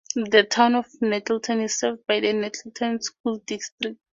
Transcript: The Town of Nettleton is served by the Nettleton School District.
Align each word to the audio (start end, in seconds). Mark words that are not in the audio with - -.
The 0.15 0.43
Town 0.45 0.73
of 0.73 0.87
Nettleton 0.99 1.61
is 1.61 1.77
served 1.77 2.07
by 2.07 2.19
the 2.21 2.33
Nettleton 2.33 2.99
School 3.03 3.37
District. 3.45 3.99